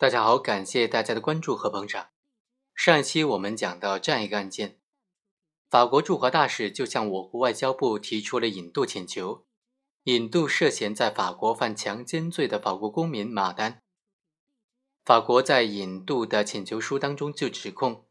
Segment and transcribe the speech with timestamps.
[0.00, 2.10] 大家好，感谢大家的关注和捧场。
[2.72, 4.78] 上一期我们讲到这样一个案件：
[5.68, 9.44] 法国驻华大使就向我国外交部提出了引渡请求，
[10.04, 13.82] 引渡涉嫌在法国犯强奸罪的法国公民马丹。
[15.04, 18.06] 法国在引渡的请求书当中就指控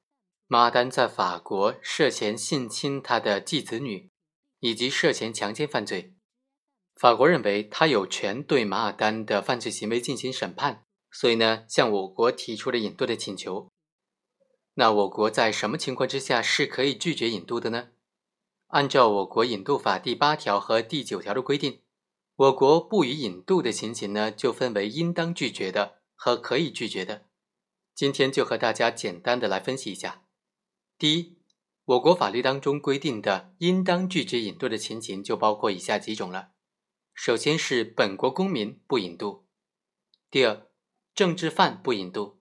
[0.47, 4.11] 马丹在法国涉嫌性侵他的继子女，
[4.59, 6.17] 以及涉嫌强奸犯罪。
[6.95, 10.83] 法国认为他有权对马尔丹的犯罪行为进行审判。
[11.19, 13.71] 所以呢，向我国提出了引渡的请求。
[14.75, 17.87] 那我国在什么情况之下是可以拒绝引渡的呢？
[18.67, 21.81] 按照我国引渡法第八条和第九条的规定，
[22.35, 27.25] 我国不予引渡的情形呢，就分为应当拒绝的和可以拒绝的。
[27.95, 30.21] 今天就和大家简单的来分析一下。
[30.99, 31.39] 第一，
[31.85, 36.51] 我国法律当中规定的应当拒绝引渡的情形就包括以下几种了。
[37.15, 39.47] 首先是本国公民不引渡。
[40.29, 40.66] 第二。
[41.17, 42.37] 政治犯不引渡，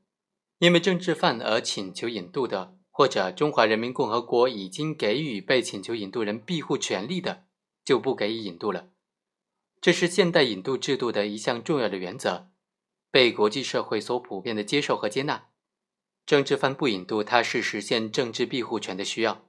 [0.59, 7.47] 因为政治犯而请求引渡的，或者中华人民共和国已经给予被请求引渡人庇护权利的，
[7.83, 8.91] 就不给予引渡了。
[9.81, 12.51] 这是现代引渡制度的一项重要的原则，
[13.11, 15.47] 被国际社会所普遍的接受和接纳。
[16.27, 19.47] 政治犯不引渡，它是实现政治庇护权的需要。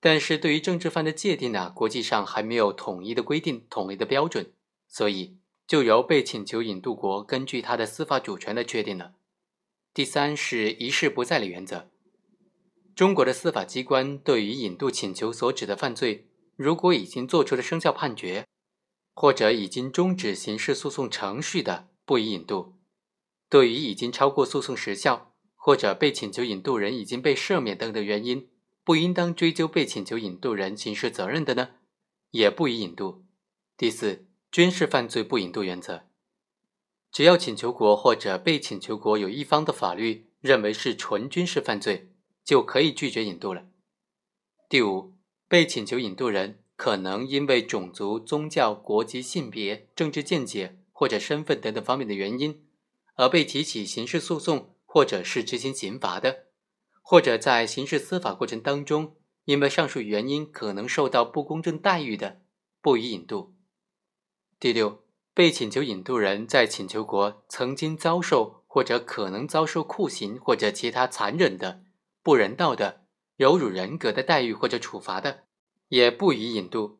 [0.00, 4.52] 但是对于政治犯的界定呢，国际上还没有统一的规定、统一的标准，
[4.86, 5.38] 所以。
[5.66, 9.14] 就由被请求引渡国根据他的司法主权来确定了。
[9.94, 11.90] 第三是一事不再理原则。
[12.94, 18.46] 中国的司法机关对于引渡请求所指的犯罪，如果已经作出了生效判决，
[19.14, 22.76] 或者已经终止刑事诉讼程序的，不予引渡；
[23.48, 28.48] 对于已经超过诉讼时效，或者被请求引渡人已经被赦免等等原因，
[28.84, 31.70] 不应当追究被请求引渡人刑事责任的呢，
[32.30, 33.24] 也不予引渡。
[33.76, 34.26] 第四。
[34.54, 36.02] 军事犯罪不引渡原则，
[37.10, 42.12] 只要请求国或者被请求国有一方的法律认为是纯军事犯罪，
[42.44, 43.66] 就可以拒绝引渡了。
[44.68, 45.12] 第五，
[45.48, 52.64] 被请求引渡人可能因为种族、宗教、国籍、性别、政治见解或者身份等等方面的原因，
[53.16, 56.44] 而被提起刑事诉讼或者是执行刑罚的，
[57.02, 59.16] 或者在刑事司法过程当中
[59.46, 62.40] 因为上述原因可能受到不公正待遇的，
[62.80, 63.52] 不予引渡。
[64.64, 65.04] 第六，
[65.34, 71.82] 被请求引渡人在请求国曾经遭受或者可能遭受酷刑或者其他残忍的、
[72.22, 73.02] 不人道的、
[73.36, 75.40] 有辱人格的待遇或者处罚的，
[75.88, 76.98] 也不予引渡。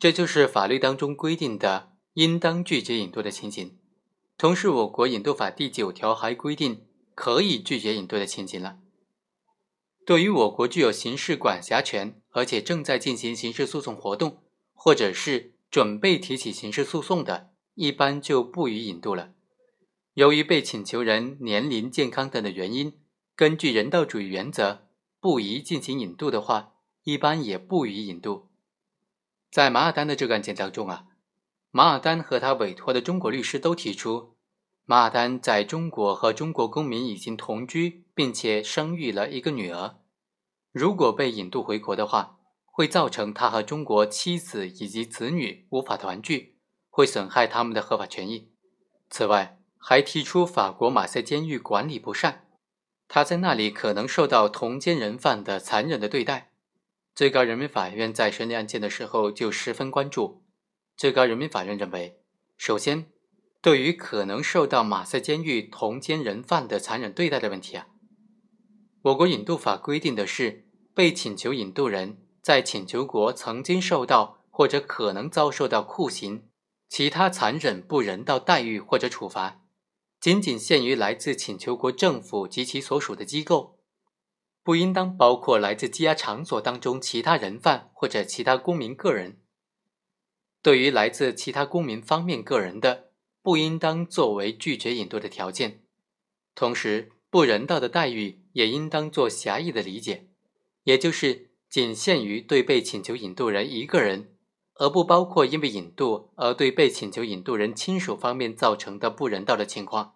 [0.00, 3.78] 这就是法律当中规定的应当拒绝引渡的情形。
[4.36, 6.84] 同时，我国引渡法第九条还规定
[7.14, 8.78] 可以拒绝引渡的情形了。
[10.04, 14.42] 对于我国具有刑事管辖权，而且正在进行刑事诉讼活动，
[14.74, 15.52] 或者是。
[15.70, 19.32] 准备提起刑事诉讼的，一般就不予引渡了。
[20.14, 22.94] 由于被请求人年龄、健康等的原因，
[23.34, 24.86] 根据人道主义原则
[25.20, 26.72] 不宜进行引渡的话，
[27.04, 28.48] 一般也不予引渡。
[29.50, 31.06] 在马尔丹的这个案件当中啊，
[31.70, 34.36] 马尔丹和他委托的中国律师都提出，
[34.86, 39.96] 马尔丹在中国和中国公民已经同居，并且生育了一个女儿，
[40.72, 42.35] 如果被引渡回国的话。
[42.76, 46.58] 会造成他和中国妻子以及子女无法团聚，
[46.90, 48.50] 会损害他们的合法权益。
[49.08, 52.46] 此外，还提出法国马赛监狱管理不善，
[53.08, 56.52] 他在那里可能受到同监人犯的残忍的对待。
[57.14, 60.44] 最高人民法院在审理案件的时候就十分关注。
[60.98, 62.20] 最高人民法院认为，
[62.58, 63.06] 首先，
[63.62, 67.86] 对于可能受到马赛监狱同监人犯的残忍对待的问题啊，
[69.00, 72.18] 我国引渡法规定的是被请求引渡人。
[72.46, 76.48] 在请求国曾经受到或者可能遭受到酷刑、
[76.88, 79.64] 其他残忍不人道待遇或者处罚，
[80.20, 83.80] 仅仅限于来自请求国政府及其所属的机构，
[84.62, 89.40] 不应当包括来自羁押场所当中其他人犯或者其他公民个人。
[90.62, 93.10] 对于来自其他公民方面个人的，
[93.42, 95.82] 不应当作为拒绝引渡的条件。
[96.54, 100.28] 同时，不人道的待遇也应当做狭义的理解，
[100.84, 101.50] 也就是。
[101.76, 104.34] 仅限于对被请求引渡人一个人，
[104.76, 110.14] 而不包括因为引渡而对被请求引渡人亲属方面造成的不人道的情况。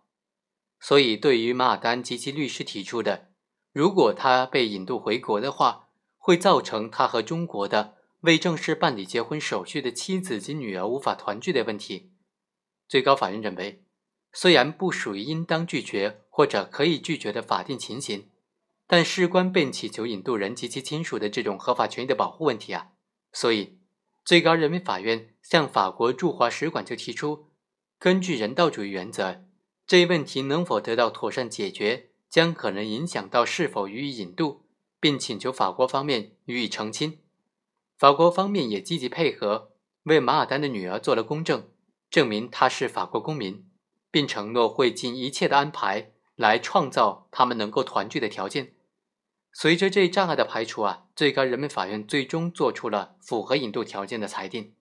[0.81, 3.29] 所以，对于马尔丹及其律师提出的，
[3.75, 12.13] 如果他被引渡回国的话，会造成他和中国的未正式办理结婚手续的妻子及女儿无法团聚的问题，
[12.89, 13.85] 最高法院认为，
[14.33, 18.30] 虽然不属于应当拒绝或者可以拒绝的法定情形。
[18.93, 22.89] 但事关被请求引渡人及其亲属的这种合法权益的保护问题啊，
[23.33, 23.79] 所以
[24.25, 27.47] 最高人民法院向法国驻华使馆就提出，
[28.01, 29.45] 根据人道主义原则，
[29.87, 34.65] 这一问题能否得到妥善解决，将可能影响到是否予以引渡，
[34.99, 37.19] 并请求法国方面予以澄清。
[37.97, 39.71] 法国方面也积极配合，
[40.03, 41.69] 为马尔丹的女儿做了公证，
[42.11, 43.65] 证明她是法国公民，
[44.11, 48.75] 并承诺会尽一切的安排来创造他们能够团聚的条件。
[49.53, 54.75] 随着这一障碍的排除啊，最高人民法院最终做出了符合引渡条件的裁定。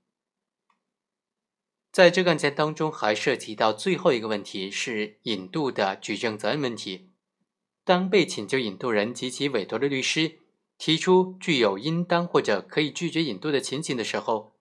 [1.92, 7.12] 在这个案件当中，还涉及到最后一个问题是引渡的举证责任问题。
[7.84, 10.40] 当被请求引渡人及其委托的律师
[10.78, 14.56] 提出具有应当或者可以拒绝引渡的情形的时候，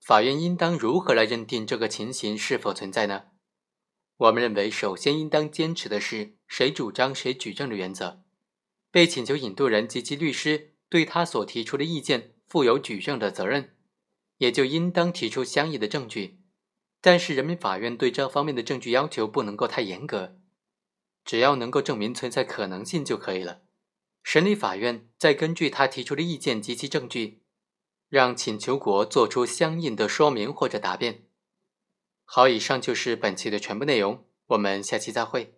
[0.00, 3.24] 法院应当如何来认定这个情形是否存在呢？
[4.16, 8.22] 我们认为，首先应当坚持的是谁主张谁举证的原则。
[8.90, 13.76] 被请求引渡人及其律师对他所提出的意见负有举证的责任，
[14.38, 16.40] 也就应当提出相应的证据。
[17.00, 20.38] 但是，人民法院对这方面的证据要求不能够太严格，
[21.24, 23.62] 只要能够证明存在可能性就可以了。
[24.22, 27.42] 审理法院再根据他提出的意见及其证据，
[28.08, 31.26] 让请求国做出相应的说明或者答辩。
[32.24, 35.55] 好，以上就是本期的全部内容，我们下期再会。